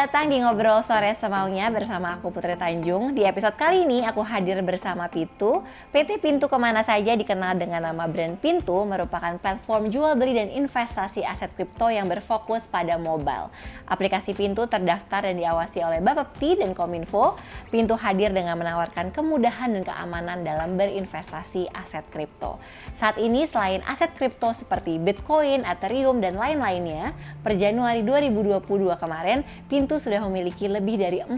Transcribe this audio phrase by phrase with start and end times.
[0.00, 3.12] datang di Ngobrol Sore Semaunya bersama aku Putri Tanjung.
[3.12, 5.60] Di episode kali ini aku hadir bersama Pintu.
[5.92, 10.48] PT Pintu ke mana saja dikenal dengan nama brand Pintu merupakan platform jual beli dan
[10.48, 13.52] investasi aset kripto yang berfokus pada mobile.
[13.92, 17.36] Aplikasi Pintu terdaftar dan diawasi oleh Bapepti dan Kominfo.
[17.68, 22.56] Pintu hadir dengan menawarkan kemudahan dan keamanan dalam berinvestasi aset kripto.
[22.96, 27.12] Saat ini selain aset kripto seperti Bitcoin, Ethereum, dan lain-lainnya,
[27.44, 28.64] per Januari 2022
[28.96, 29.44] kemarin kemarin,
[29.90, 31.34] Pintu sudah memiliki lebih dari 40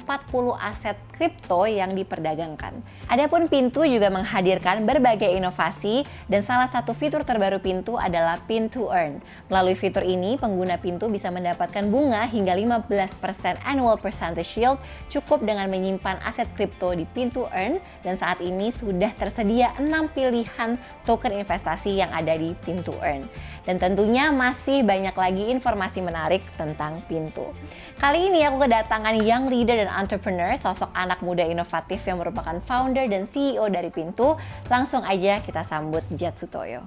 [0.60, 2.84] aset kripto yang diperdagangkan.
[3.08, 9.24] Adapun Pintu juga menghadirkan berbagai inovasi dan salah satu fitur terbaru Pintu adalah Pintu Earn.
[9.48, 14.76] Melalui fitur ini, pengguna Pintu bisa mendapatkan bunga hingga 15% annual percentage yield
[15.08, 20.76] cukup dengan menyimpan aset kripto di Pintu Earn dan saat ini sudah tersedia 6 pilihan
[21.08, 23.24] token investasi yang ada di Pintu Earn.
[23.64, 27.48] Dan tentunya masih banyak lagi informasi menarik tentang Pintu.
[27.96, 33.06] Kali ini aku kedatangan young leader dan entrepreneur, sosok anak muda inovatif yang merupakan founder
[33.06, 34.34] dan CEO dari Pintu.
[34.66, 36.82] Langsung aja kita sambut Jet Sutoyo.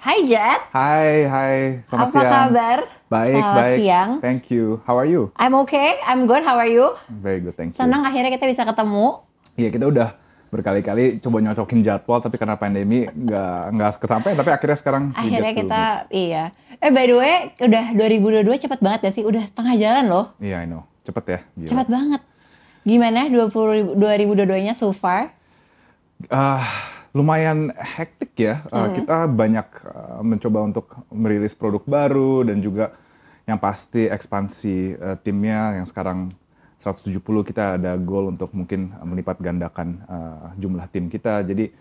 [0.00, 0.60] Hai Jet.
[0.72, 1.56] Hai, hai.
[1.84, 2.32] Selamat Apa siang.
[2.32, 2.78] kabar?
[3.08, 3.78] Baik, Selamat baik.
[3.80, 4.10] siang.
[4.20, 4.64] Thank you.
[4.84, 5.32] How are you?
[5.40, 6.96] I'm okay, I'm good, how are you?
[7.08, 7.80] Very good, thank you.
[7.80, 9.20] Senang akhirnya kita bisa ketemu.
[9.56, 10.08] Iya, kita udah
[10.54, 14.38] berkali-kali coba nyocokin jadwal, tapi karena pandemi nggak nggak kesampaian.
[14.38, 16.44] Tapi akhirnya sekarang Akhirnya kita, iya.
[16.78, 19.24] Eh by the way, udah 2022 cepet banget ya sih?
[19.26, 20.26] Udah setengah jalan loh.
[20.38, 20.86] Iya, I know.
[21.02, 21.38] Cepet ya.
[21.58, 21.70] Gila.
[21.74, 22.22] Cepet banget.
[22.86, 25.34] Gimana 20, 2022-nya so far?
[26.30, 26.62] Ah,
[27.10, 28.62] lumayan hektik ya.
[28.68, 28.94] Uh, Hmm.
[28.94, 32.94] Kita banyak uh, mencoba untuk merilis produk baru dan juga
[33.44, 36.32] yang pasti ekspansi uh, timnya yang sekarang
[36.84, 41.40] 170 kita ada goal untuk mungkin melipat gandakan uh, jumlah tim kita.
[41.40, 41.72] Jadi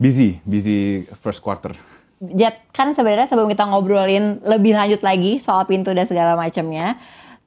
[0.00, 1.76] busy, busy first quarter.
[2.16, 6.96] Jet, kan sebenarnya sebelum kita ngobrolin lebih lanjut lagi soal pintu dan segala macamnya,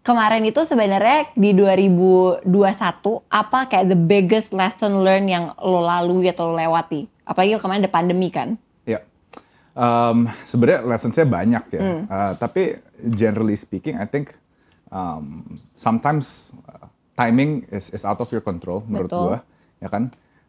[0.06, 2.46] kemarin itu sebenarnya di 2021
[3.26, 7.09] apa kayak the biggest lesson learn yang lo lalui atau lo lewati?
[7.26, 8.62] Apalagi kemarin ada pandemi kan?
[8.86, 9.02] Ya,
[9.74, 11.81] um, sebenarnya lesson saya banyak ya.
[11.81, 12.02] Hmm.
[12.06, 12.78] Uh, tapi
[13.09, 14.38] generally speaking, I think
[14.94, 16.89] um, sometimes uh,
[17.19, 19.24] timing is is out of your control menurut Betul.
[19.28, 19.38] gua,
[19.84, 20.03] ya kan.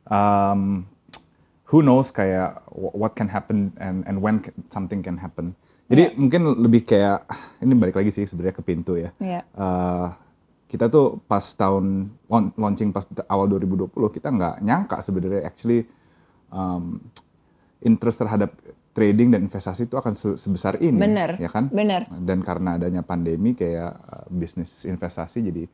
[0.06, 0.86] Um,
[1.66, 4.38] who knows kayak wh- what can happen and and when
[4.70, 5.58] something can happen.
[5.90, 7.26] Jadi mungkin lebih kayak
[7.58, 9.10] ini balik lagi sih sebenarnya ke pintu ya.
[9.18, 9.42] Iya.
[9.58, 10.14] Uh,
[10.70, 15.82] kita tuh pas tahun laun- launching pas awal 2020 kita nggak nyangka sebenarnya actually
[16.54, 17.02] um,
[17.82, 18.54] interest terhadap
[18.94, 21.66] trading dan investasi itu akan se- sebesar ini, Bener, ya kan?
[21.70, 22.06] bener.
[22.22, 25.66] Dan karena adanya pandemi kayak uh, bisnis investasi jadi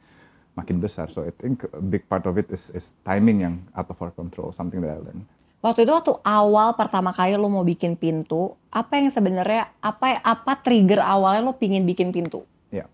[0.56, 1.12] makin besar.
[1.12, 4.10] So I think a big part of it is, is timing yang out of our
[4.10, 5.28] control, something that I learned.
[5.60, 10.52] Waktu itu waktu awal pertama kali lo mau bikin pintu, apa yang sebenarnya apa apa
[10.60, 12.44] trigger awalnya lo pingin bikin pintu?
[12.72, 12.88] Ya,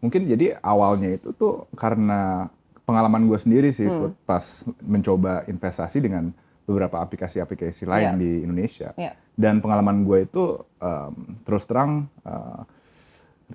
[0.00, 2.48] mungkin jadi awalnya itu tuh karena
[2.84, 4.12] pengalaman gue sendiri sih Hmm.
[4.28, 6.30] Pas mencoba investasi dengan
[6.64, 8.20] beberapa aplikasi-aplikasi lain Iya.
[8.20, 8.88] di Indonesia.
[8.96, 9.12] Iya.
[9.34, 12.62] Dan pengalaman gue itu um, terus terang uh,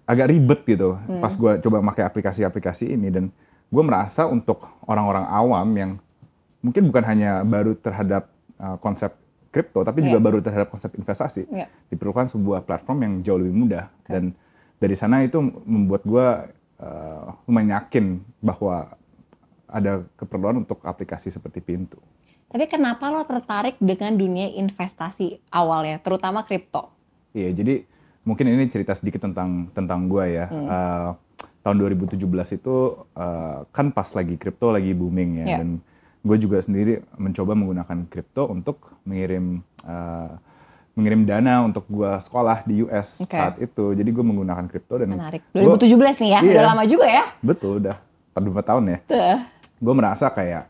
[0.05, 1.19] agak ribet gitu Hmm.
[1.19, 3.25] pas gue coba pakai aplikasi-aplikasi ini dan
[3.69, 5.91] gue merasa untuk orang-orang awam yang
[6.59, 8.27] mungkin bukan hanya baru terhadap
[8.57, 9.15] uh, konsep
[9.49, 10.25] kripto tapi juga Iya.
[10.25, 11.65] baru terhadap konsep investasi Iya.
[11.87, 14.35] diperlukan sebuah platform yang jauh lebih mudah dan
[14.77, 16.27] dari sana itu membuat gue
[16.79, 18.05] uh, lumayan yakin
[18.39, 18.87] bahwa
[19.67, 22.01] ada keperluan untuk aplikasi seperti pintu.
[22.49, 26.89] Tapi kenapa lo tertarik dengan dunia investasi awalnya, terutama kripto?
[27.29, 27.85] Iya, jadi
[28.23, 30.45] mungkin ini cerita sedikit tentang tentang gue ya.
[30.47, 30.67] Hmm.
[30.67, 31.09] Uh,
[31.59, 32.15] tahun 2017
[32.55, 32.75] itu
[33.13, 35.57] uh, kan pas lagi kripto lagi booming ya, Iya.
[35.59, 35.69] dan
[36.19, 40.39] gue juga sendiri mencoba menggunakan kripto untuk mengirim uh,
[40.95, 43.31] mengirim dana untuk gue sekolah di US Oke.
[43.31, 43.91] saat itu.
[43.91, 45.43] Jadi gue menggunakan kripto dan Menarik.
[45.51, 46.51] gua- 2017 nih ya, Iya.
[46.55, 47.23] udah lama juga ya.
[47.39, 47.95] betul udah
[48.35, 48.99] 4 tahun ya.
[49.03, 49.37] Tuh.
[49.79, 50.67] gue merasa kayak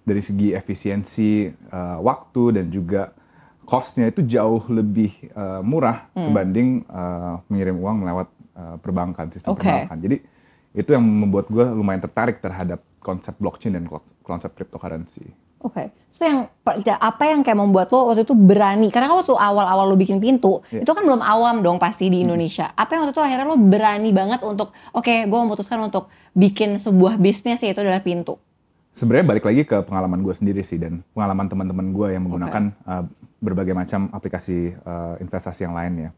[0.00, 3.12] dari segi efisiensi uh, waktu dan juga
[3.66, 6.30] costnya itu jauh lebih uh, murah Hmm.
[6.30, 9.66] dibanding uh, mengirim uang melewat uh, perbankan sistem Oke.
[9.66, 9.98] perbankan.
[9.98, 10.16] Jadi
[10.72, 13.84] itu yang membuat gue lumayan tertarik terhadap konsep blockchain dan
[14.22, 15.34] konsep cryptocurrency.
[15.60, 15.88] Oke.
[16.12, 16.48] So yang
[16.96, 18.88] apa yang kayak membuat lo waktu itu berani?
[18.88, 20.84] Karena kan waktu awal-awal lo bikin pintu, Iya.
[20.84, 22.72] itu kan belum awam dong pasti di Indonesia.
[22.72, 27.20] Apa yang waktu itu akhirnya lo berani banget untuk, oke, gue memutuskan untuk bikin sebuah
[27.20, 28.40] bisnis yaitu adalah pintu.
[28.96, 33.04] Sebenarnya balik lagi ke pengalaman gue sendiri sih dan pengalaman teman-teman gue yang menggunakan uh,
[33.46, 36.10] berbagai macam aplikasi uh, investasi yang lainnya.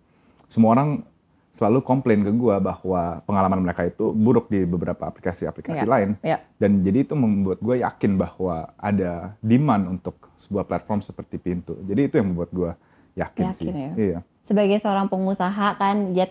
[0.49, 1.05] Semua orang
[1.49, 6.11] selalu komplain ke gue bahwa pengalaman mereka itu buruk di beberapa aplikasi-aplikasi Iya, lain.
[6.23, 6.39] iya.
[6.57, 11.77] Dan jadi itu membuat gue yakin bahwa ada demand untuk sebuah platform seperti Pintu.
[11.83, 12.71] Jadi itu yang membuat gue
[13.17, 13.69] yakin, Yakin sih.
[13.69, 13.93] ya?
[13.93, 14.21] Iya.
[14.49, 16.25] sebagai seorang pengusaha kan ya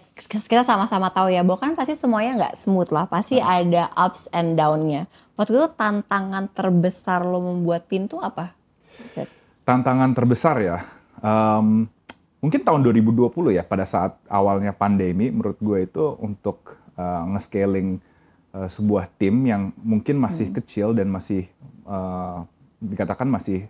[0.49, 4.57] kita sama-sama tahu ya bahwa kan pasti semuanya nggak smooth lah pasti ada ups and
[4.57, 5.05] down-nya
[5.37, 8.57] waktu itu tantangan terbesar lo membuat pintu apa?
[9.67, 10.77] Tantangan terbesar ya
[11.19, 11.91] um,
[12.39, 17.99] mungkin tahun 2020 ya pada saat awalnya pandemi menurut gue itu untuk uh, nge-scaling
[18.55, 20.55] uh, sebuah tim yang mungkin masih hmm.
[20.63, 21.51] kecil dan masih
[21.83, 22.47] uh,
[22.79, 23.67] dikatakan masih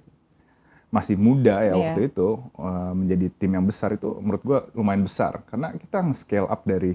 [0.94, 1.78] masih muda ya yeah.
[1.82, 6.46] waktu itu uh, menjadi tim yang besar itu menurut gue lumayan besar karena kita nge-scale
[6.46, 6.94] up dari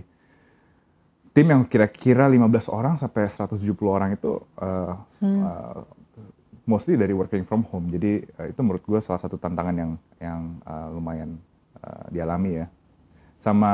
[1.33, 5.41] tim yang kira-kira 15 orang sampai 170 orang itu uh, hmm.
[5.43, 5.83] uh,
[6.69, 9.93] mostly dari working from home jadi uh, itu menurut gue salah satu tantangan yang
[10.23, 11.39] yang uh, lumayan
[11.83, 12.67] uh, dialami ya
[13.39, 13.73] sama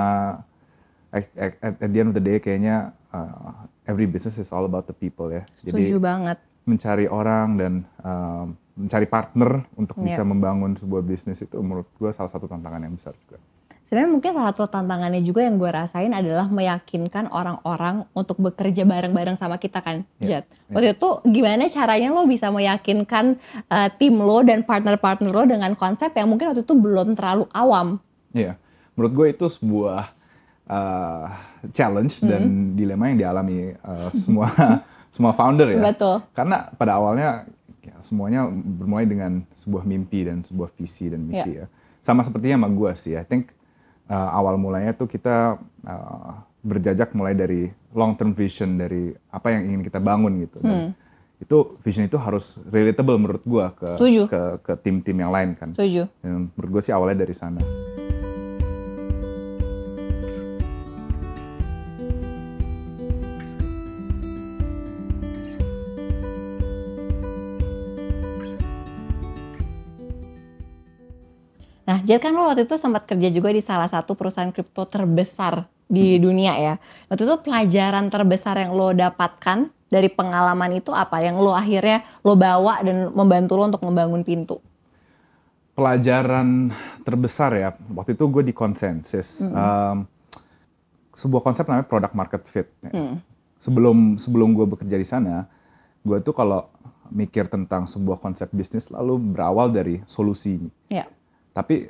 [1.13, 4.89] at, at, at the end of the day kayaknya uh, every business is all about
[4.89, 6.39] the people ya jadi Setuju banget
[6.69, 7.73] mencari orang dan
[8.05, 8.45] uh,
[8.79, 10.29] mencari partner untuk bisa yeah.
[10.29, 13.43] membangun sebuah bisnis itu menurut gue salah satu tantangan yang besar juga.
[13.89, 19.41] Sebenarnya mungkin salah satu tantangannya juga yang gue rasain adalah meyakinkan orang-orang untuk bekerja bareng-bareng
[19.41, 20.45] sama kita kan, yeah.
[20.45, 20.53] Jet.
[20.69, 20.77] Ya.
[20.77, 20.97] Waktu yeah.
[21.01, 23.41] itu gimana caranya lo bisa meyakinkan
[23.73, 27.97] uh, tim lo dan partner-partner lo dengan konsep yang mungkin waktu itu belum terlalu awam?
[28.37, 28.55] Iya, yeah.
[28.93, 30.13] menurut gue itu sebuah
[30.69, 31.33] uh,
[31.73, 32.29] challenge mm -hmm.
[32.29, 32.43] dan
[32.77, 34.53] dilema yang dialami uh, semua
[35.17, 35.81] semua founder ya.
[35.81, 36.21] Betul.
[36.37, 37.49] Karena pada awalnya
[37.81, 41.65] ya, semuanya bermulai dengan sebuah mimpi dan sebuah visi dan misi yeah.
[41.65, 41.73] ya.
[42.05, 43.17] Sama sepertinya sama gue sih.
[43.17, 43.57] I think
[44.09, 46.33] uh, awal mulanya tuh kita uh,
[46.65, 50.59] berjajak mulai dari long term vision dari apa yang ingin kita bangun gitu.
[50.61, 51.45] Dan hmm.
[51.45, 53.89] itu vision itu harus relatable menurut gue ke
[54.27, 55.73] ke ke tim-tim yang lain kan.
[55.73, 56.11] Setuju.
[56.21, 57.63] Dan menurut gue sih awalnya dari sana.
[71.89, 75.65] Nah, jadi kan lo waktu itu sempat kerja juga di salah satu perusahaan kripto terbesar
[75.89, 76.21] di hmm.
[76.21, 76.75] dunia ya.
[77.09, 81.25] Waktu itu pelajaran terbesar yang lo dapatkan dari pengalaman itu apa?
[81.25, 84.61] Yang lo akhirnya lo bawa dan membantu lo untuk membangun pintu?
[85.73, 86.77] Pelajaran
[87.09, 89.49] terbesar ya, waktu itu gue di konsensus.
[89.49, 89.57] Hmm.
[89.57, 89.97] Um,
[91.17, 92.69] sebuah konsep namanya product market fit.
[92.85, 93.25] Hmm.
[93.57, 95.49] Sebelum sebelum gue bekerja di sana,
[96.05, 96.69] gue tuh kalau
[97.09, 100.69] mikir tentang sebuah konsep bisnis lalu berawal dari solusi.
[100.93, 101.09] Yeah
[101.53, 101.89] tapi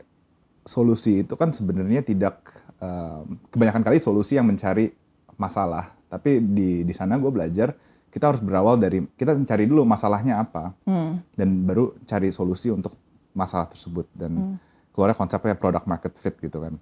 [0.68, 2.44] solusi itu kan sebenarnya tidak
[2.84, 4.92] uh, kebanyakan kali solusi yang mencari
[5.40, 5.96] masalah.
[6.08, 7.72] Tapi di di sana gue belajar
[8.08, 11.36] kita harus berawal dari kita mencari dulu masalahnya apa hmm.
[11.36, 12.96] dan baru cari solusi untuk
[13.36, 14.56] masalah tersebut dan hmm.
[14.96, 16.74] keluarnya konsepnya product market fit gitu kan.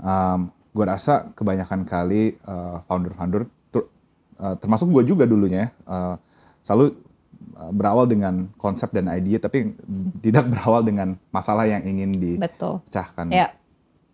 [0.00, 0.40] Um,
[0.70, 3.44] gue rasa kebanyakan kali uh, founder-founder
[4.40, 6.16] uh, termasuk gue juga dulunya uh,
[6.64, 6.96] selalu
[7.72, 9.76] berawal dengan konsep dan ide tapi
[10.24, 13.28] tidak berawal dengan masalah yang ingin dipecahkan.
[13.28, 13.52] Ya.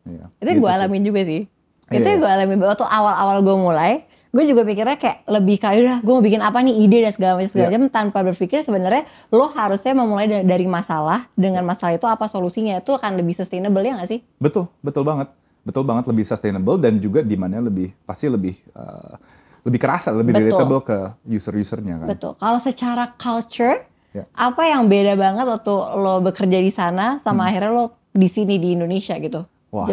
[0.06, 0.26] ya.
[0.42, 1.42] Itu gitu gue alamin juga sih.
[1.90, 2.18] Itu yeah.
[2.18, 3.92] gue alamin waktu awal-awal gue mulai,
[4.34, 7.32] gue juga pikirnya kayak lebih kayak udah gue mau bikin apa nih ide dan segala
[7.38, 7.90] macam segala yeah.
[7.94, 11.70] tanpa berpikir sebenarnya lo harusnya memulai dari masalah dengan yeah.
[11.70, 14.20] masalah itu apa solusinya itu akan lebih sustainable ya gak sih?
[14.42, 15.30] Betul, betul banget,
[15.62, 19.14] betul banget lebih sustainable dan juga di mana lebih pasti lebih uh,
[19.66, 20.42] lebih kerasa, lebih Betul.
[20.46, 22.08] relatable ke user-usernya kan.
[22.14, 22.32] Betul.
[22.38, 23.82] Kalau secara culture,
[24.14, 24.24] ya.
[24.30, 27.48] apa yang beda banget waktu lo bekerja di sana sama hmm.
[27.50, 29.42] akhirnya lo di sini di Indonesia gitu?
[29.74, 29.90] Wah.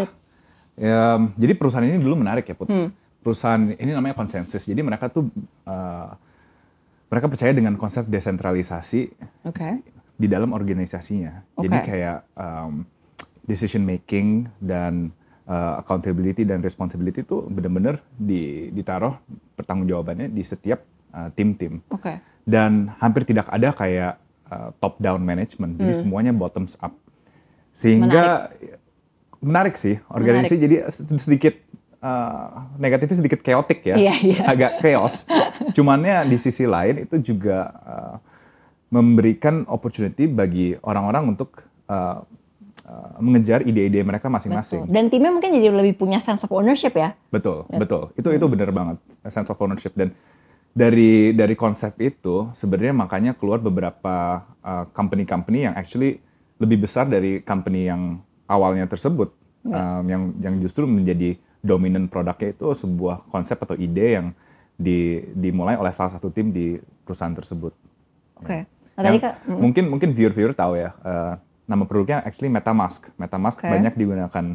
[0.74, 2.70] Ya, jadi perusahaan ini dulu menarik ya Put.
[2.70, 2.94] Hmm.
[3.26, 4.62] Perusahaan ini namanya konsensus.
[4.62, 5.30] Jadi mereka tuh
[5.66, 6.10] uh,
[7.10, 9.02] mereka percaya dengan konsep desentralisasi
[9.46, 9.82] okay.
[10.18, 11.46] di dalam organisasinya.
[11.58, 11.62] Okay.
[11.66, 12.86] Jadi kayak um,
[13.46, 15.14] decision making dan
[15.48, 19.16] uh, accountability dan responsibility itu benar-benar di, ditaruh
[19.56, 21.84] pertanggungjawabannya di setiap uh, tim-tim.
[21.90, 22.18] Uh, okay.
[22.44, 24.20] Dan hampir tidak ada kayak
[24.52, 25.80] uh, top down management.
[25.80, 26.02] Jadi hmm.
[26.04, 26.96] semuanya bottoms up.
[27.74, 28.54] Sehingga
[29.42, 30.86] menarik, menarik sih organisasi menarik.
[30.92, 31.56] jadi sedikit
[32.04, 33.96] uh, negatifnya sedikit chaotic ya.
[33.96, 34.44] Yeah, yeah.
[34.46, 35.26] Agak chaos.
[35.72, 38.16] Cumannya di sisi lain itu juga uh,
[38.94, 42.22] memberikan opportunity bagi orang-orang untuk uh,
[42.84, 44.84] Uh, mengejar ide-ide mereka masing-masing.
[44.92, 47.16] Dan timnya mungkin jadi lebih punya sense of ownership ya.
[47.32, 47.80] Betul, ya.
[47.80, 48.12] betul.
[48.20, 49.00] Itu itu benar banget
[49.32, 50.12] sense of ownership dan
[50.76, 56.20] dari dari konsep itu sebenarnya makanya keluar beberapa uh, company-company yang actually
[56.60, 59.32] lebih besar dari company yang awalnya tersebut
[59.64, 60.02] ya.
[60.02, 64.36] um, yang yang justru menjadi dominant produknya itu sebuah konsep atau ide yang
[64.76, 66.76] di, dimulai oleh salah satu tim di
[67.08, 67.72] perusahaan tersebut.
[68.44, 68.44] Oke.
[68.44, 68.62] Okay.
[68.94, 69.18] Nah, tadi
[69.50, 70.92] mungkin mungkin viewer-viewer tahu ya.
[71.02, 71.34] Uh,
[71.68, 73.16] nama produknya actually MetaMask.
[73.16, 73.72] MetaMask okay.
[73.72, 74.46] banyak digunakan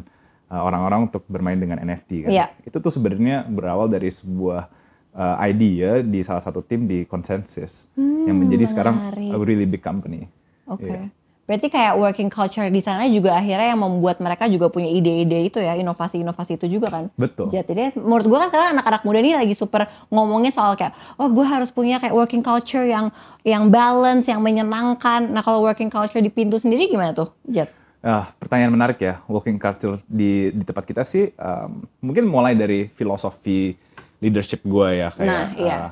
[0.49, 2.31] uh, orang-orang untuk bermain dengan NFT kan.
[2.33, 2.49] Yeah.
[2.65, 4.69] Itu tuh sebenarnya berawal dari sebuah
[5.13, 8.73] uh, idea di salah satu tim di Consensus hmm, yang menjadi menarik.
[8.73, 8.95] sekarang
[9.33, 10.29] a really big company.
[10.69, 10.85] Oke.
[10.85, 10.93] Okay.
[10.95, 11.18] Yeah.
[11.49, 15.57] Berarti kayak working culture di sana juga akhirnya yang membuat mereka juga punya ide-ide itu
[15.57, 17.09] ya, inovasi-inovasi itu juga kan.
[17.17, 17.49] Betul.
[17.49, 21.41] Jadi menurut gue kan sekarang anak-anak muda ini lagi super ngomongin soal kayak, oh gue
[21.41, 23.09] harus punya kayak working culture yang
[23.41, 25.25] yang balance, yang menyenangkan.
[25.25, 27.73] Nah kalau working culture di pintu sendiri gimana tuh, Jet?
[28.05, 32.85] Uh, pertanyaan menarik ya, working culture di di tempat kita sih um, mungkin mulai dari
[32.93, 33.73] filosofi
[34.21, 35.75] leadership gue ya kayak Nah, iya.
[35.75, 35.91] uh,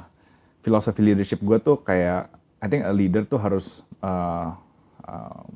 [0.62, 2.30] filosofi leadership gue tuh kayak
[2.62, 4.54] I think a leader tuh harus uh,
[5.08, 5.48] uh,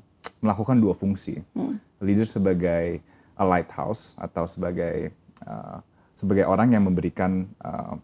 [0.42, 1.44] melakukan dua fungsi.
[1.56, 3.04] A leader sebagai
[3.38, 5.14] a lighthouse atau sebagai
[5.46, 5.80] uh,
[6.18, 8.00] sebagai orang yang memberikan uh,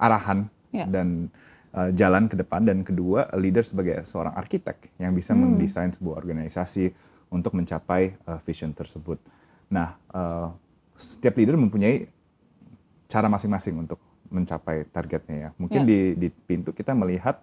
[0.00, 0.86] arahan Ya.
[0.86, 1.26] dan
[1.74, 6.94] uh, jalan ke depan dan kedua leader sebagai seorang arsitek yang bisa mendesain sebuah organisasi
[7.26, 9.18] untuk mencapai uh, vision tersebut.
[9.66, 10.54] Nah, uh,
[10.94, 12.06] setiap leader mempunyai
[13.10, 13.98] cara masing-masing untuk
[14.30, 15.48] mencapai targetnya ya.
[15.58, 15.86] Mungkin Ya.
[15.90, 17.42] di di pintu kita melihat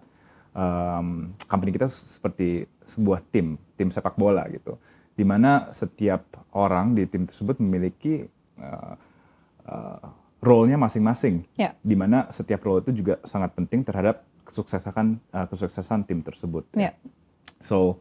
[0.56, 4.76] um, company kita seperti sebuah tim, tim sepak bola gitu.
[5.18, 6.24] Di mana setiap
[6.54, 8.30] orang di tim tersebut memiliki
[8.62, 8.94] uh,
[9.66, 10.06] uh,
[10.38, 11.42] role-nya masing-masing.
[11.58, 11.74] Ya.
[11.82, 16.64] Di mana setiap role itu juga sangat penting terhadap kesuksesan uh, kesuksesan tim tersebut.
[16.72, 16.94] Ya.
[17.58, 17.98] So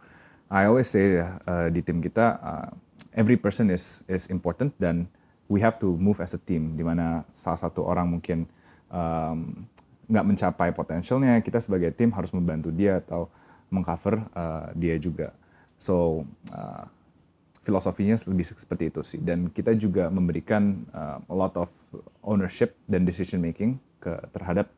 [0.48, 2.70] I always say uh, di tim kita uh,
[3.18, 5.10] every person is is important dan
[5.52, 6.78] we have to move as a team.
[6.78, 8.46] Di mana salah satu orang mungkin
[8.94, 9.68] um,
[10.08, 13.28] nggak mencapai potensialnya, kita sebagai tim harus membantu dia atau
[13.68, 15.36] mengcover uh, dia juga.
[15.78, 16.24] So
[16.56, 16.88] uh,
[17.62, 19.20] filosofinya lebih seperti itu sih.
[19.20, 21.68] Dan kita juga memberikan uh, a lot of
[22.24, 24.72] ownership dan decision making ke terhadap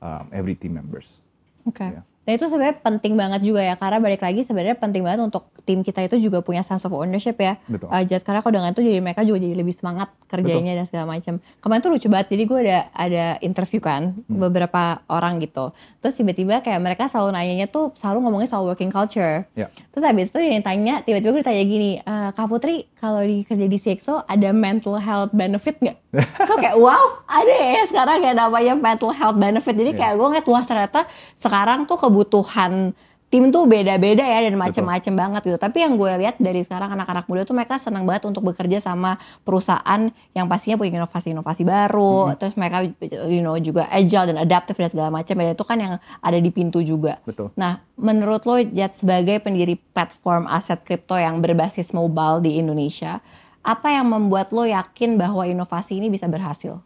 [0.00, 1.20] um, every team members.
[1.68, 1.84] Oke.
[1.84, 2.02] Ya.
[2.22, 5.82] Dan itu sebenarnya penting banget juga ya karena balik lagi sebenarnya penting banget untuk tim
[5.82, 7.58] kita itu juga punya sense of ownership ya.
[7.66, 7.90] Betul.
[7.90, 11.42] Uh, karena kalau dengan itu jadi mereka juga jadi lebih semangat kerjanya dan segala macam.
[11.58, 12.26] Kemarin tuh lucu banget.
[12.30, 14.38] Jadi gue ada ada interview kan Hmm.
[14.38, 15.74] beberapa orang gitu.
[15.98, 19.46] Terus tiba-tiba kayak mereka selalu nanyanya tuh selalu ngomongin soal working culture.
[19.58, 19.66] Ya.
[19.90, 23.66] Terus habis itu dia tanya, tiba-tiba gue ditanya gini, e, Kak Putri kalau di kerja
[23.66, 26.01] di CXO ada mental health benefit nggak?
[26.20, 29.72] So kayak wow ada ya sekarang yang namanya mental health benefit.
[29.72, 31.00] Jadi kayak gue ngeliat wah ternyata
[31.40, 32.92] sekarang tuh kebutuhan
[33.32, 35.56] tim tuh beda-beda ya dan macem-macem banget gitu.
[35.56, 39.16] Tapi yang gue lihat dari sekarang anak-anak muda tuh mereka senang banget untuk bekerja sama
[39.40, 42.36] perusahaan yang pastinya punya inovasi-inovasi baru.
[42.36, 45.32] Terus mereka you know juga agile dan adaptif dan segala macam.
[45.32, 47.24] Dan itu kan yang ada di pintu juga.
[47.24, 47.56] Betul.
[47.56, 53.24] Nah, menurut lo Jad sebagai pendiri platform aset kripto yang berbasis mobile di Indonesia,
[53.62, 56.82] apa yang membuat lo yakin bahwa inovasi ini bisa berhasil?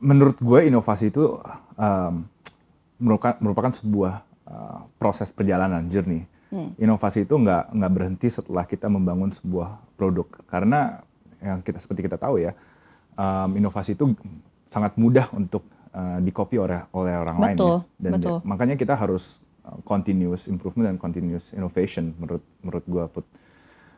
[0.00, 1.36] menurut gue inovasi itu
[1.76, 2.26] um,
[2.96, 6.24] merupakan, merupakan sebuah uh, proses perjalanan journey.
[6.80, 11.02] Inovasi itu nggak nggak berhenti setelah kita membangun sebuah produk karena
[11.42, 12.56] yang kita seperti kita tahu ya
[13.18, 14.14] um, inovasi itu
[14.64, 18.00] sangat mudah untuk uh, dikopi oleh oleh orang lain Betul, ya.
[18.00, 18.36] dan betul.
[18.46, 23.24] makanya kita harus uh, continuous improvement dan continuous innovation menurut menurut gue put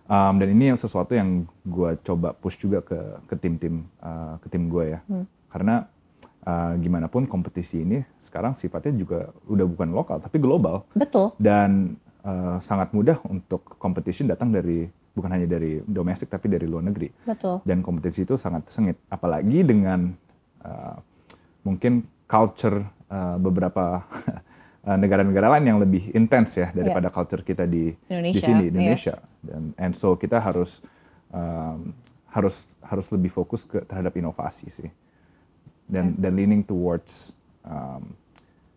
[0.09, 2.97] Um, dan ini yang sesuatu yang gue coba push juga ke
[3.29, 5.01] ke tim-tim uh, ke tim gue ya.
[5.53, 5.85] Karena
[6.49, 10.89] uh, gimana pun kompetisi ini sekarang sifatnya juga udah bukan lokal tapi global.
[10.97, 11.37] Betul.
[11.37, 16.89] dan uh, sangat mudah untuk competition datang dari bukan hanya dari domestik tapi dari luar
[16.89, 17.13] negeri.
[17.29, 17.61] Betul.
[17.69, 18.97] dan kompetisi itu sangat sengit.
[19.13, 20.09] Apalagi dengan
[20.65, 20.97] uh,
[21.69, 22.81] mungkin culture
[23.13, 24.01] uh, beberapa
[24.89, 28.73] negara-negara lain yang lebih intens ya daripada culture kita di di Indonesia, sini iya.
[28.73, 29.15] Indonesia
[29.45, 30.83] dan and so kita harus
[31.33, 31.95] um,
[32.29, 34.91] harus harus lebih fokus ke terhadap inovasi sih.
[35.89, 38.13] Dan dan leaning towards um,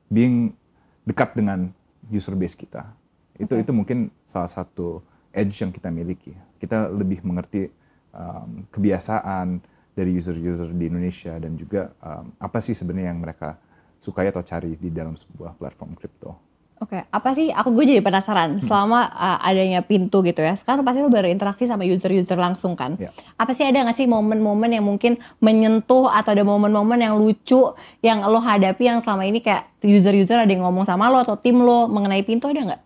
[0.07, 0.55] being
[1.03, 1.75] dekat dengan
[2.07, 2.87] user base kita.
[3.35, 5.03] Itu itu mungkin salah satu
[5.35, 6.35] edge yang kita miliki.
[6.59, 7.67] Kita lebih mengerti
[8.15, 9.59] um, kebiasaan
[9.91, 13.59] dari user-user di Indonesia dan juga um, apa sih sebenarnya yang mereka
[13.99, 16.50] sukai atau cari di dalam sebuah platform kripto.
[16.81, 17.53] Oke, apa sih?
[17.53, 18.57] Aku gue jadi penasaran.
[18.65, 22.97] Selama uh, adanya pintu gitu ya, sekarang pasti lo berinteraksi sama user-user langsung kan?
[22.97, 23.13] Ya.
[23.37, 28.25] Apa sih ada nggak sih momen-momen yang mungkin menyentuh atau ada momen-momen yang lucu yang
[28.25, 31.85] lo hadapi yang selama ini kayak user-user ada yang ngomong sama lo atau tim lo
[31.85, 32.81] mengenai pintu ada nggak?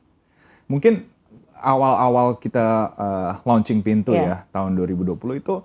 [0.67, 0.93] Mungkin
[1.63, 4.27] awal-awal kita uh, launching pintu Iya.
[4.27, 5.55] ya tahun 2020 itu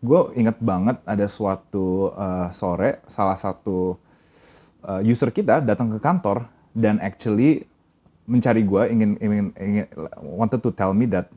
[0.00, 4.00] gue inget banget ada suatu uh, sore salah satu
[4.80, 7.64] uh, user kita datang ke kantor dan actually
[8.28, 9.86] mencari gue ingin ingin ingin
[10.20, 11.32] wanted to tell me that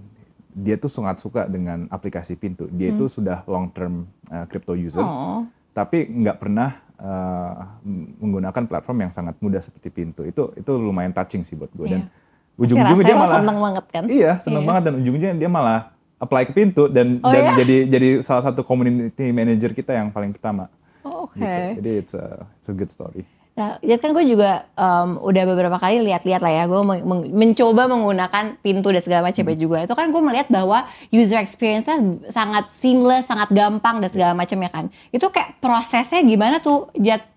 [0.51, 2.67] dia tuh sangat suka dengan aplikasi pintu.
[2.67, 5.05] Dia itu sudah long term uh, crypto user.
[5.05, 7.79] Oh, tapi nggak pernah uh,
[8.19, 10.27] menggunakan platform yang sangat mudah seperti pintu.
[10.27, 14.03] Itu itu lumayan touching sih buat gue dan Pasti ujung-ujungnya dia malah seneng banget kan?
[14.11, 14.81] iya seneng banget.
[14.91, 17.63] Dan ujung-ujungnya dia malah apply ke pintu dan Oh, dan ya?
[17.63, 20.67] jadi jadi salah satu community manager kita yang paling pertama.
[21.07, 21.39] Oh, Oke.
[21.39, 21.61] gitu.
[21.79, 23.23] Jadi it's a it's a good story
[23.59, 27.19] Nah, ya kan gue juga um, udah beberapa kali lihat-lihat lah ya, gue men men
[27.27, 29.59] mencoba menggunakan pintu dan segala macam hmm.
[29.59, 29.83] juga.
[29.83, 31.99] Itu kan gue melihat bahwa user experience-nya
[32.31, 34.85] sangat seamless, sangat gampang dan segala macam ya kan.
[35.11, 37.27] Itu kayak prosesnya gimana tuh, Jat?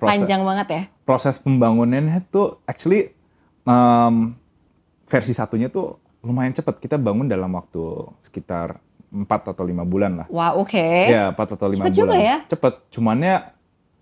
[0.00, 0.82] Proses, Panjang banget ya?
[1.04, 3.12] Proses pembangunannya tuh actually
[3.68, 4.32] um,
[5.04, 6.80] versi satunya tuh lumayan cepat.
[6.80, 8.80] Kita bangun dalam waktu sekitar
[9.12, 10.26] 4 atau lima bulan lah.
[10.32, 10.72] Wah, wow, oke.
[10.72, 11.12] Okay.
[11.12, 11.92] Ya, 4 atau 5 bulan.
[11.92, 12.40] juga ya?
[12.48, 12.74] Cepet.
[12.88, 13.59] Cumannya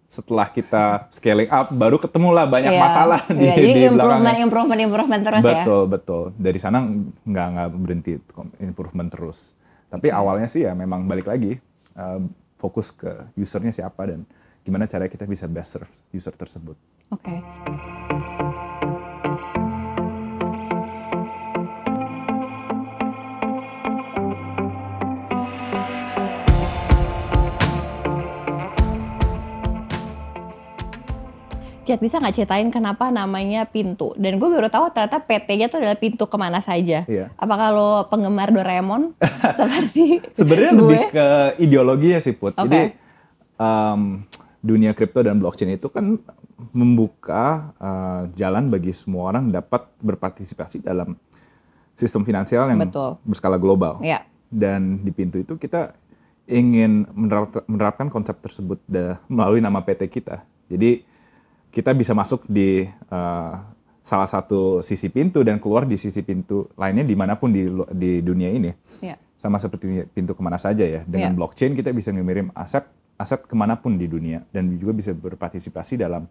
[0.08, 2.80] setelah kita scaling up baru ketemulah banyak yeah.
[2.80, 5.62] masalah yeah, di, jadi di improvement, improvement, improvement terus betul, ya.
[5.62, 6.22] Betul, betul.
[6.40, 6.78] Dari sana
[7.28, 8.12] nggak nggak berhenti
[8.64, 9.52] improvement terus.
[9.92, 10.16] Tapi okay.
[10.16, 11.60] awalnya sih ya memang balik lagi
[11.92, 12.24] uh,
[12.56, 14.24] fokus ke usernya siapa dan
[14.64, 16.76] gimana cara kita bisa best serve user tersebut.
[17.12, 17.28] Oke.
[17.28, 18.37] Okay.
[31.96, 34.12] Bisa nggak ceritain kenapa namanya pintu?
[34.20, 37.08] Dan gue baru tahu ternyata PT-nya tuh adalah pintu ke mana saja.
[37.08, 37.32] Iya.
[37.40, 39.16] Apa kalau penggemar Doraemon
[39.58, 41.26] seperti Sebenarnya lebih ke
[41.62, 42.52] ideologi ya sih Put.
[42.58, 42.66] Okay.
[42.68, 42.82] Jadi
[43.56, 44.26] um,
[44.60, 46.20] dunia kripto dan blockchain itu kan
[46.74, 51.14] membuka uh, jalan bagi semua orang dapat berpartisipasi dalam
[51.94, 53.16] sistem finansial yang Betul.
[53.22, 54.02] berskala global.
[54.02, 54.26] Iya.
[54.50, 55.94] Dan di pintu itu kita
[56.48, 57.04] ingin
[57.68, 58.80] menerapkan konsep tersebut
[59.28, 60.42] melalui nama PT kita.
[60.72, 61.04] Jadi
[61.68, 63.54] kita bisa masuk di uh,
[64.08, 68.24] salah satu sisi pintu dan keluar di sisi pintu lainnya di mana pun di di
[68.24, 68.72] dunia ini.
[69.04, 69.20] Yeah.
[69.38, 71.04] Sama seperti pintu ke mana saja ya.
[71.04, 71.36] Dengan yeah.
[71.36, 72.88] blockchain kita bisa ngirim aset
[73.20, 76.24] aset ke mana pun di dunia dan juga bisa berpartisipasi dalam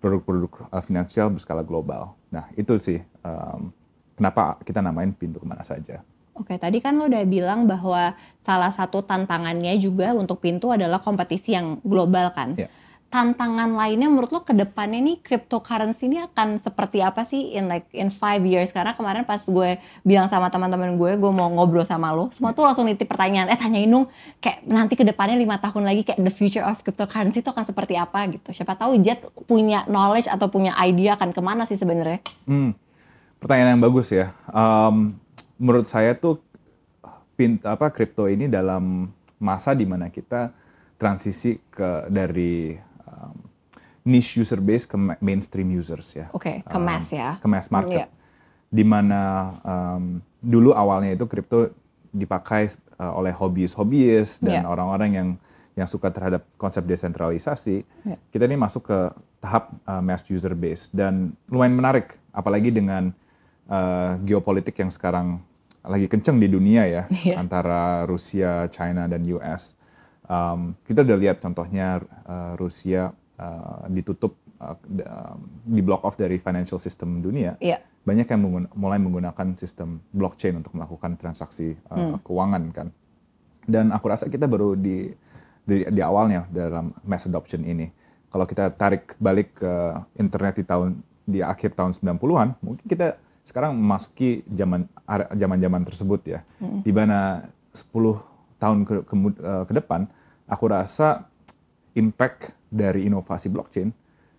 [0.00, 2.16] produk-produk uh, finansial berskala global.
[2.32, 3.68] Nah itu sih um,
[4.16, 6.00] kenapa kita namain pintu ke mana saja.
[6.40, 8.16] Oke, tadi kan lo udah bilang bahwa
[8.48, 12.56] salah satu tantangannya juga untuk pintu adalah kompetisi yang global kan.
[12.56, 12.72] Yeah
[13.10, 17.90] tantangan lainnya menurut lo ke depannya nih cryptocurrency ini akan seperti apa sih in like
[17.90, 18.70] in five years?
[18.70, 22.62] Karena kemarin pas gue bilang sama teman-teman gue gue mau ngobrol sama lo semua tuh
[22.62, 24.06] langsung nitip pertanyaan eh tanyain dong
[24.38, 27.98] kayak nanti ke depannya lima tahun lagi kayak the future of cryptocurrency itu akan seperti
[27.98, 28.30] apa?
[28.30, 28.54] Gitu.
[28.54, 32.22] Siapa tahu Jet punya knowledge atau punya idea akan ke mana sih sebenarnya?
[32.46, 32.78] Hmm,
[33.42, 34.30] pertanyaan yang bagus ya.
[34.54, 35.18] Um,
[35.58, 36.38] menurut saya tuh
[37.34, 39.10] pin apa kripto ini dalam
[39.42, 40.52] masa di mana kita
[41.00, 42.76] transisi ke dari
[44.04, 46.26] niche user base ke mainstream users ya.
[46.32, 47.30] Oke, okay, ke mass um, ya.
[47.40, 48.08] Ke mass market.
[48.08, 48.18] Yeah.
[48.70, 49.20] Di mana
[49.60, 51.74] um, dulu awalnya itu kripto
[52.10, 55.28] dipakai uh, oleh hobiis-hobiis dan orang orang-orang yang
[55.78, 57.86] yang suka terhadap konsep desentralisasi.
[58.04, 58.18] Yeah.
[58.34, 58.98] Kita ini masuk ke
[59.40, 63.14] tahap uh, mass user base dan lumayan menarik, apalagi dengan
[63.70, 65.40] uh, geopolitik yang sekarang
[65.80, 67.40] lagi kenceng di dunia ya yeah.
[67.40, 69.78] antara Rusia, China dan US.
[70.30, 73.10] Um, kita udah lihat contohnya uh, Rusia
[73.40, 74.76] uh, ditutup uh,
[75.64, 77.80] di block off dari financial system dunia, yeah.
[78.04, 82.20] banyak yang menggun mulai menggunakan sistem blockchain untuk melakukan transaksi uh, hmm.
[82.20, 82.88] keuangan kan.
[83.64, 85.08] Dan aku rasa kita baru di
[85.64, 87.88] di, di awalnya dalam mass adoption ini.
[88.30, 89.72] Kalau kita tarik balik ke
[90.20, 94.86] internet di tahun di akhir tahun 90-an, mungkin kita sekarang memasuki zaman
[95.34, 96.40] zaman-zaman tersebut ya.
[96.62, 96.82] Hmm.
[96.86, 97.90] Di mana 10
[98.60, 99.14] tahun ke, ke,
[99.66, 100.06] ke depan,
[100.46, 101.26] aku rasa
[101.96, 103.90] impact dari inovasi blockchain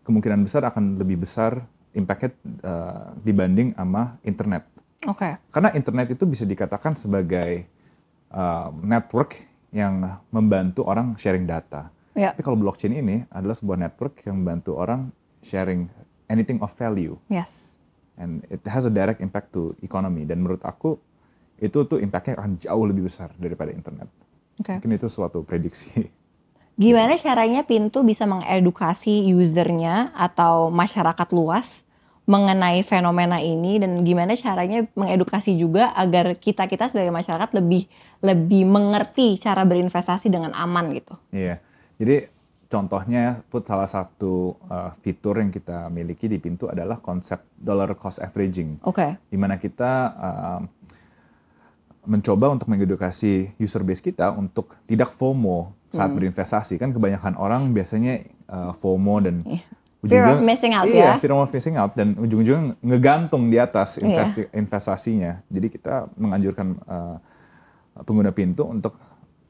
[0.02, 2.32] kemungkinan besar akan lebih besar impactnya
[2.64, 4.64] uh, dibanding sama internet.
[5.06, 5.28] Oke.
[5.28, 5.34] Okay.
[5.52, 7.68] Karena internet itu bisa dikatakan sebagai
[8.32, 9.38] uh, network
[9.72, 11.92] yang membantu orang sharing data.
[12.16, 12.36] Yeah.
[12.36, 15.12] Tapi kalau blockchain ini adalah sebuah network yang membantu orang
[15.44, 15.88] sharing
[16.28, 17.16] anything of value.
[17.32, 17.76] Yes.
[18.20, 20.28] And it has a direct impact to economy.
[20.28, 21.00] Dan menurut aku
[21.62, 24.10] itu tuh impactnya akan jauh lebih besar daripada internet.
[24.60, 24.80] Okay.
[24.80, 26.21] Mungkin itu suatu prediksi.
[26.82, 31.86] Gimana caranya Pintu bisa mengedukasi usernya atau masyarakat luas
[32.26, 37.86] mengenai fenomena ini dan gimana caranya mengedukasi juga agar kita kita sebagai masyarakat lebih
[38.26, 41.14] lebih mengerti cara berinvestasi dengan aman gitu.
[41.30, 41.62] Iya,
[42.02, 42.34] jadi
[42.66, 48.18] contohnya put salah satu uh, fitur yang kita miliki di Pintu adalah konsep dollar cost
[48.26, 48.82] averaging.
[48.82, 48.98] Oke.
[48.98, 49.12] Okay.
[49.30, 50.62] Di mana kita uh,
[52.10, 56.18] mencoba untuk mengedukasi user base kita untuk tidak FOMO saat hmm.
[56.18, 59.62] berinvestasi kan kebanyakan orang biasanya uh, FOMO dan yeah.
[60.08, 61.14] fear of missing out iya, ya.
[61.20, 64.08] fear of missing out dan ujung-ujungnya ngegantung di atas iya.
[64.08, 64.56] investi yeah.
[64.56, 65.32] investasinya.
[65.52, 67.18] Jadi kita menganjurkan uh,
[68.08, 68.96] pengguna pintu untuk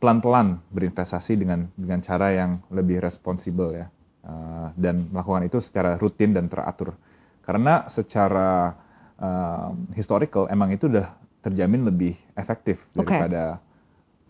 [0.01, 3.85] pelan-pelan berinvestasi dengan dengan cara yang lebih responsibel ya
[4.25, 6.97] uh, dan melakukan itu secara rutin dan teratur.
[7.45, 8.73] Karena secara
[9.21, 11.05] uh, historical emang itu udah
[11.45, 13.61] terjamin lebih efektif daripada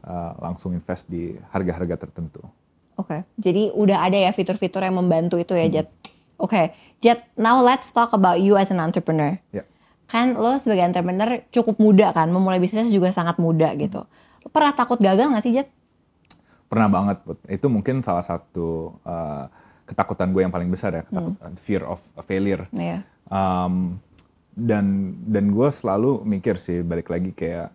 [0.06, 2.42] uh, langsung invest di harga-harga tertentu.
[3.00, 3.20] Oke, okay.
[3.40, 5.74] jadi udah ada ya fitur-fitur yang membantu itu ya, hmm.
[5.74, 5.88] Jet?
[6.38, 9.38] Oke, Oke, Jet, now let's talk about you as an entrepreneur.
[9.50, 9.66] Ya.
[10.06, 14.06] Kan lo sebagai entrepreneur cukup muda kan, memulai bisnis juga sangat muda gitu.
[14.44, 15.70] Lo pernah takut gagal gak sih Jet?
[16.68, 17.40] Pernah banget, Put.
[17.50, 19.48] Itu mungkin salah satu uh,
[19.88, 22.68] ketakutan gue yang paling besar ya, ketakutan fear of failure.
[22.72, 23.04] Iya.
[23.32, 24.00] Um,
[24.52, 27.72] dan dan gue selalu mikir sih balik lagi kayak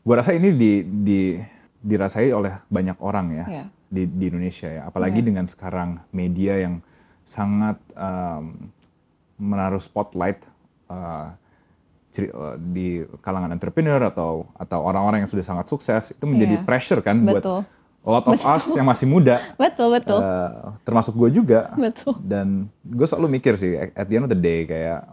[0.00, 1.20] gue rasa ini di, di
[1.80, 3.64] dirasai oleh banyak orang ya Iya.
[3.88, 6.80] di, di Indonesia ya apalagi dengan sekarang media yang
[7.20, 8.70] sangat um,
[9.36, 10.44] menaruh spotlight
[10.88, 11.32] uh,
[12.58, 16.66] di kalangan entrepreneur atau atau orang-orang yang sudah sangat sukses itu menjadi Iya.
[16.66, 17.60] pressure kan buat Betul.
[18.00, 20.18] a lot of us yang masih muda Betul, betul.
[20.18, 22.18] Uh, termasuk gue juga Betul.
[22.20, 25.06] dan gue selalu mikir sih at the end of the day kayak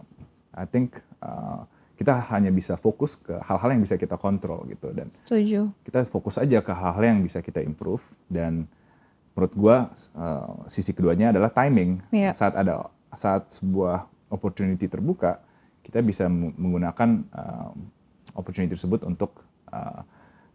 [0.52, 1.62] I think uh,
[1.98, 5.74] kita hanya bisa fokus ke hal-hal yang bisa kita kontrol gitu dan Setuju.
[5.82, 8.70] kita fokus aja ke hal-hal yang bisa kita improve dan
[9.34, 9.76] menurut gue
[10.14, 12.30] uh, sisi keduanya adalah timing Iya.
[12.30, 15.42] saat ada saat sebuah opportunity terbuka
[15.82, 17.70] kita bisa meng- menggunakan uh,
[18.34, 20.02] opportunity tersebut untuk uh,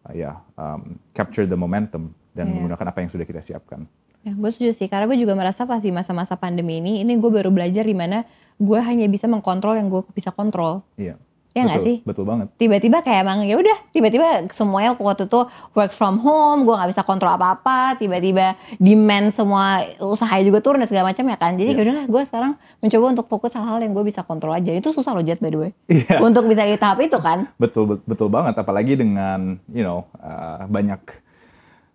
[0.03, 2.53] uh, ya um, capture the momentum dan Iya.
[2.55, 3.83] menggunakan apa yang sudah kita siapkan.
[4.23, 7.27] Ya, gue setuju sih, karena gue juga merasa pas di masa-masa pandemi ini, ini gue
[7.27, 8.23] baru belajar di mana
[8.55, 10.79] gue hanya bisa mengkontrol yang gue bisa kontrol.
[10.95, 11.19] Iya.
[11.53, 11.97] Ya nggak sih?
[12.01, 12.49] Betul banget.
[12.57, 15.45] Tiba-tiba kayak emang ya udah, tiba-tiba semuanya waktu itu
[15.77, 20.89] work from home, gue nggak bisa kontrol apa-apa, tiba-tiba demand semua usaha juga turun dan
[20.89, 21.53] segala macam ya kan.
[21.53, 24.73] Jadi ya udah, gue sekarang mencoba untuk fokus hal-hal yang gue bisa kontrol aja.
[24.73, 25.71] Itu susah loh Jet by the way.
[25.93, 26.25] Iya.
[26.25, 27.45] Untuk bisa di tahap itu kan.
[27.61, 30.99] Betul bet- betul banget apalagi dengan you know uh, banyak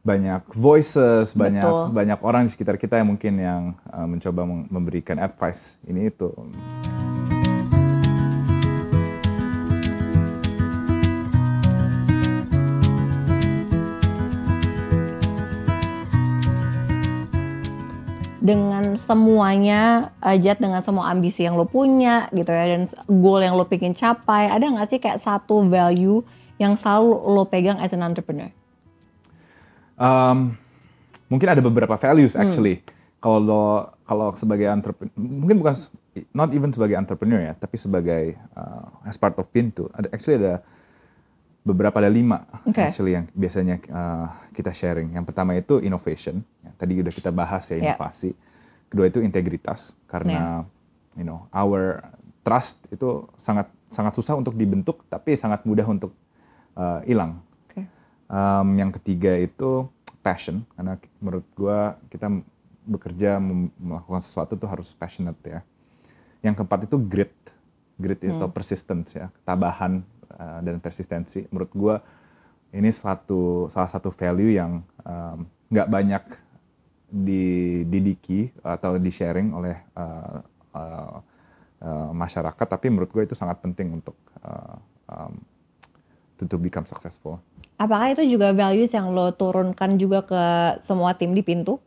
[0.06, 1.92] banyak voices, banyak Betul.
[1.92, 6.30] banyak orang di sekitar kita yang mungkin yang uh, mencoba memberikan advice ini itu.
[18.48, 23.52] Dengan semuanya eh, Jet dengan semua ambisi yang lo punya gitu ya dan goal yang
[23.60, 26.24] lo pengen capai ada nggak sih kayak satu value
[26.56, 28.48] yang selalu lo pegang as an entrepreneur?
[30.00, 30.56] Um,
[31.28, 32.80] mungkin ada beberapa values actually.
[33.18, 35.74] Kalau kalau sebagai entrepreneur, mungkin bukan
[36.30, 40.62] not even sebagai entrepreneur ya, tapi sebagai uh, as part of Pintu, ada actually ada
[41.66, 42.80] beberapa ada lima Oke.
[42.80, 45.12] actually yang biasanya uh, kita sharing.
[45.12, 47.92] Yang pertama itu innovation, ya, tadi udah kita bahas ya Ya.
[47.92, 48.32] inovasi.
[48.88, 50.64] Kedua itu integritas karena
[51.12, 52.00] you know our
[52.40, 56.16] trust itu sangat sangat susah untuk dibentuk, tapi sangat mudah untuk
[56.76, 57.44] uh, hilang.
[57.68, 57.84] Oke.
[58.32, 59.88] Um, yang ketiga itu
[60.24, 62.32] passion, karena menurut gua kita
[62.88, 63.36] bekerja
[63.76, 65.60] melakukan sesuatu tuh harus passionate ya.
[66.40, 67.36] Yang keempat itu grit,
[68.00, 70.00] grit itu persistence ya, ketabahan
[70.36, 71.48] uh, dan persistensi.
[71.48, 71.96] Menurut gua
[72.74, 76.24] ini satu salah satu value yang um, nggak banyak
[77.08, 80.44] dididiki atau di sharing oleh uh,
[80.76, 81.16] uh,
[81.80, 84.12] uh, masyarakat, tapi menurut gue itu sangat penting untuk
[84.44, 84.76] uh,
[85.08, 85.40] um,
[86.36, 87.40] to, to become successful.
[87.78, 90.42] apakah itu juga values yang lo turunkan juga ke
[90.82, 91.78] semua tim di pintu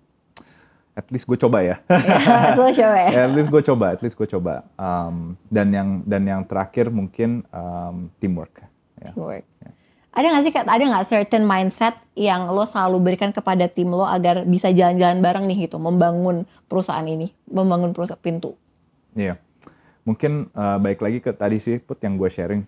[0.91, 1.79] At least gue coba ya.
[1.87, 4.67] ya, lo coba ya at least gue coba, at least gue coba.
[4.75, 8.59] Um, dan yang dan yang terakhir mungkin um, teamwork.
[8.99, 9.11] Ya.
[9.15, 9.47] Work.
[10.11, 14.03] Ada nggak sih, Kak, ada nggak certain mindset yang lo selalu berikan kepada tim lo
[14.03, 18.59] agar bisa jalan-jalan bareng nih gitu, membangun perusahaan ini, membangun perusahaan pintu.
[19.15, 19.39] Iya.
[20.03, 22.67] Mungkin uh, baik lagi ke tadi sih put yang gue sharing.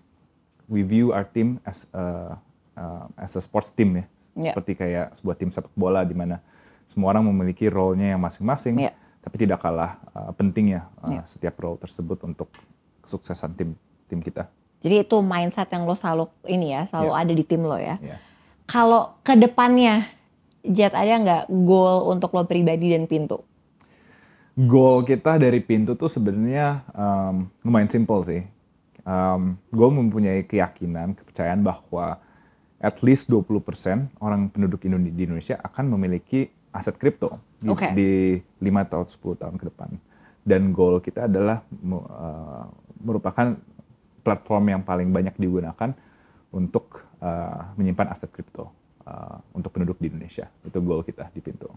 [0.72, 2.40] We view our team as a,
[2.80, 4.04] uh, as a sports team ya.
[4.32, 4.52] Iya.
[4.56, 6.40] Seperti kayak sebuah tim sepak bola di mana
[6.84, 8.76] semua orang memiliki role-nya yang masing-masing.
[8.78, 8.92] Iya.
[9.24, 11.22] Tapi tidak kalah uh, pentingnya uh, Iya.
[11.24, 12.52] setiap role tersebut untuk
[13.00, 13.72] kesuksesan tim
[14.04, 14.52] tim kita.
[14.84, 17.20] Jadi itu mindset yang lo selalu ini ya, selalu Iya.
[17.24, 17.96] ada di tim lo ya.
[18.00, 18.16] Iya.
[18.68, 20.08] Kalau ke depannya,
[20.64, 23.44] Jet ada nggak goal untuk lo pribadi dan pintu?
[24.56, 28.42] Goal kita dari pintu tuh sebenarnya um, lumayan simple sih.
[29.04, 32.16] Um, gue mempunyai keyakinan, kepercayaan bahwa
[32.80, 33.60] at least 20%
[34.24, 34.88] orang penduduk di
[35.28, 37.94] Indonesia akan memiliki aset kripto di, Oke.
[37.94, 39.90] di 5 atau 10 tahun ke depan.
[40.44, 42.66] Dan goal kita adalah uh,
[43.00, 43.54] merupakan
[44.26, 45.94] platform yang paling banyak digunakan
[46.50, 48.68] untuk uh, menyimpan aset kripto
[49.06, 50.50] uh, untuk penduduk di Indonesia.
[50.66, 51.70] Itu goal kita di pintu.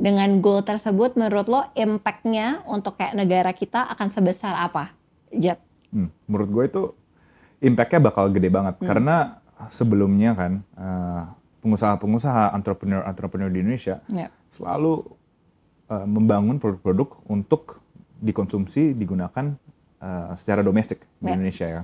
[0.00, 4.96] Dengan goal tersebut, menurut lo impact-nya untuk kayak negara kita akan sebesar apa,
[5.28, 5.60] Jet?
[5.92, 6.82] Hmm, menurut gue itu
[7.60, 10.64] impact-nya bakal gede banget karena sebelumnya kan
[11.60, 14.28] pengusaha-pengusaha entrepreneur-entrepreneur di Indonesia Ya.
[14.48, 15.04] selalu
[15.88, 17.80] eh, membangun produk-produk untuk
[18.20, 19.56] dikonsumsi digunakan
[20.00, 21.34] eh, secara domestik di Ya.
[21.36, 21.82] Indonesia ya.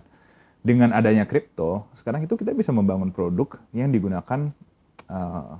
[0.67, 4.51] Dengan adanya kripto, sekarang itu kita bisa membangun produk yang digunakan
[5.07, 5.55] eh,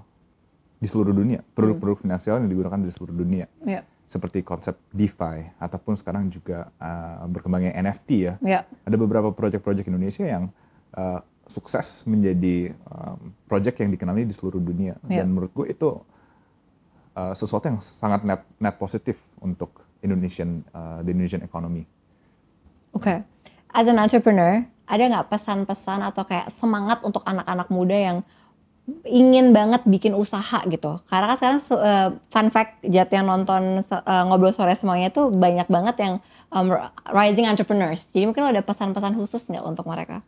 [0.77, 3.47] di seluruh dunia, produk-produk finansial yang digunakan di seluruh dunia.
[3.65, 3.83] Ya.
[4.07, 8.39] seperti konsep DeFi ataupun sekarang juga uh, berkembangnya NFT ya.
[8.39, 8.63] Ya.
[8.87, 10.55] Ada beberapa proyek-proyek Indonesia yang
[10.95, 15.23] uh, sukses menjadi um, proyek yang dikenali di seluruh dunia Ya.
[15.23, 15.89] dan menurut gue itu
[17.15, 21.87] uh, sesuatu yang sangat net net positif untuk Indonesian uh, the Indonesian economy.
[22.93, 23.23] Oke.
[23.71, 28.19] As an entrepreneur, ada nggak pesan-pesan atau kayak semangat untuk anak-anak muda yang
[29.03, 31.03] ingin banget bikin usaha gitu?
[31.11, 35.67] Karena kan sekarang uh, fun fact Jat yang nonton uh, ngobrol sore semuanya tuh banyak
[35.67, 36.15] banget yang
[36.55, 36.71] um,
[37.11, 38.07] rising entrepreneurs.
[38.15, 40.23] Jadi mungkin lo ada pesan-pesan khusus nggak untuk mereka?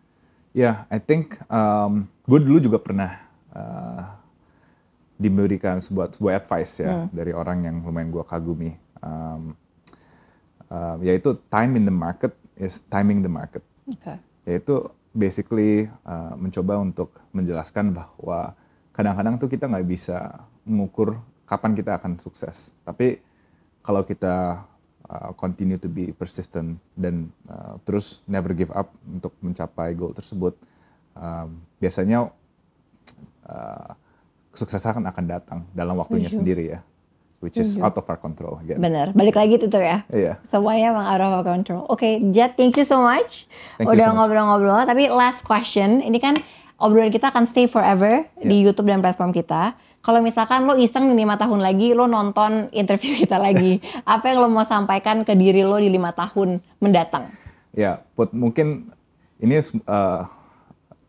[0.56, 3.20] Ya, yeah, I think um, gue dulu juga pernah
[3.52, 4.16] uh,
[5.18, 8.72] diberikan sebuah sebuah advice ya dari orang yang lumayan gue kagumi.
[9.02, 9.54] Um,
[10.70, 13.62] uh, yaitu time in the market is timing the market.
[13.90, 14.14] Oke.
[14.46, 18.54] Yaitu basically uh, mencoba untuk menjelaskan bahwa
[18.94, 22.78] kadang-kadang tuh kita nggak bisa mengukur kapan kita akan sukses.
[22.84, 23.18] Tapi
[23.80, 24.64] kalau kita
[25.08, 30.54] uh, continue to be persistent dan uh, terus never give up untuk mencapai goal tersebut,
[31.16, 32.28] um, biasanya
[33.48, 33.90] uh,
[34.52, 36.38] kesuksesan akan datang dalam waktunya Setuju.
[36.40, 36.80] sendiri ya,
[37.40, 37.84] which is Setuju.
[37.88, 38.78] out of our control again.
[38.82, 40.02] Bener, balik lagi tuh tuh ya.
[40.10, 40.42] Iya.
[40.50, 41.82] Semuanya emang out of our control.
[41.88, 43.46] Oke, Jet, thank you so much.
[43.78, 44.82] Thank Udah so ngobrol-ngobrol.
[44.84, 46.42] Tapi last question, ini kan
[46.78, 48.70] obrolan kita akan stay forever di Yeah.
[48.70, 49.74] YouTube dan platform kita.
[49.98, 54.40] Kalau misalkan lo iseng nih lima tahun lagi, lo nonton interview kita lagi, apa yang
[54.40, 57.28] lo mau sampaikan ke diri lo di lima tahun mendatang?
[57.74, 58.88] Ya, Put, mungkin
[59.38, 60.24] ini uh,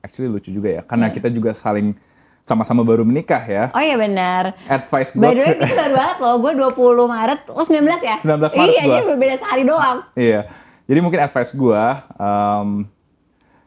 [0.01, 1.95] actually lucu juga ya, karena kita juga saling
[2.41, 3.69] sama-sama baru menikah ya.
[3.77, 4.57] Oh iya benar.
[4.65, 6.35] Advice gue, By the way, kita baru banget loh.
[6.41, 8.17] Gue 20 Maret, lo 19 ya?
[8.17, 8.99] 19 Maret Iya, gua.
[9.13, 9.97] berbeda sehari doang.
[10.17, 10.49] iya.
[10.89, 11.83] Jadi mungkin advice gue,
[12.17, 12.89] um,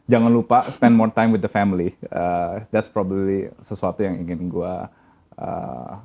[0.03, 1.95] jangan lupa spend more time with the family.
[2.11, 4.73] Uh, that's probably sesuatu yang ingin gue
[5.37, 6.03] uh,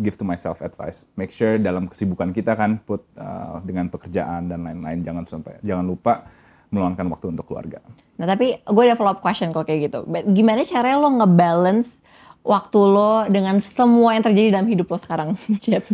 [0.00, 1.06] give to myself advice.
[1.14, 5.84] Make sure dalam kesibukan kita kan, put uh, dengan pekerjaan dan lain-lain, jangan sampai jangan
[5.84, 6.24] lupa
[6.70, 7.78] meluangkan waktu untuk keluarga.
[8.18, 10.02] Nah tapi gue ada follow up question kalau kayak gitu.
[10.32, 11.94] Gimana caranya lo ngebalance
[12.42, 15.86] waktu lo dengan semua yang terjadi dalam hidup lo sekarang, Jet?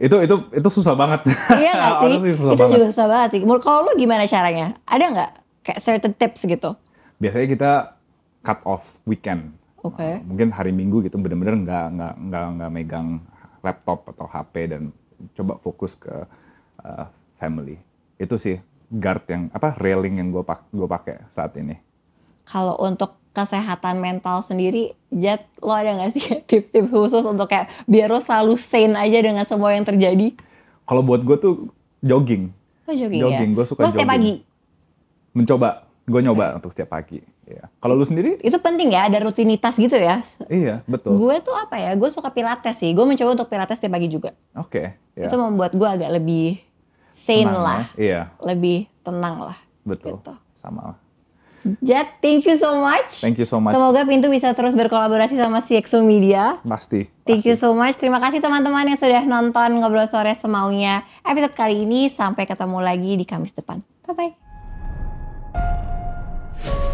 [0.00, 1.28] itu itu itu susah banget.
[1.60, 2.04] iya gak sih?
[2.08, 2.72] Honestly, susah Itu banget.
[2.72, 3.40] juga susah banget sih.
[3.44, 4.66] Kalau lo gimana caranya?
[4.88, 5.30] Ada nggak
[5.64, 6.72] kayak certain tips gitu?
[7.14, 7.72] biasanya kita
[8.42, 9.54] cut off weekend.
[9.84, 10.00] Oke.
[10.00, 13.08] Uh, mungkin hari Minggu gitu bener-bener nggak nggak nggak nggak megang
[13.60, 14.82] laptop atau HP dan
[15.36, 16.12] coba fokus ke
[16.80, 17.76] uh, family.
[18.16, 18.56] Itu sih
[18.88, 21.76] guard yang apa railing yang gue pak gue pakai saat ini.
[22.48, 28.08] Kalau untuk kesehatan mental sendiri, Jet, lo ada nggak sih tips-tips khusus untuk kayak biar
[28.08, 30.32] lo selalu sane aja dengan semua yang terjadi?
[30.84, 31.54] Kalau buat gue tuh
[32.04, 32.52] jogging,
[32.84, 33.56] Lo jogging, Jogging, ya?
[33.56, 34.08] gua suka Lo jogging.
[34.08, 34.34] pagi?
[35.34, 37.20] mencoba gue nyoba untuk setiap pagi.
[37.44, 37.68] Ya.
[37.76, 38.40] Kalau lu sendiri?
[38.40, 40.24] Itu penting ya, ada rutinitas gitu ya.
[40.48, 41.16] Iya betul.
[41.16, 42.92] Gue tuh apa ya, gue suka pilates sih.
[42.92, 44.32] Gue mencoba untuk pilates setiap pagi juga.
[44.56, 44.96] Oke.
[45.12, 45.28] ya.
[45.28, 46.60] Itu membuat gue agak lebih
[47.16, 47.82] sane Tenang lah.
[47.96, 48.00] ya.
[48.00, 49.56] Iya Lebih tenang lah.
[49.84, 50.20] betul.
[50.20, 50.32] Gitu.
[50.56, 50.98] Sama lah.
[51.80, 53.24] Jet, thank you so much.
[53.24, 53.72] Thank you so much.
[53.72, 56.60] Semoga Pintu bisa terus berkolaborasi sama CXO Media.
[56.60, 57.08] Pasti.
[57.24, 57.48] Thank pasti.
[57.48, 57.96] you so much.
[57.96, 62.12] Terima kasih teman-teman yang sudah nonton Ngobrol Sore Semaunya episode kali ini.
[62.12, 63.80] Sampai ketemu lagi di Kamis depan.
[64.04, 65.93] Bye-bye.
[66.62, 66.93] you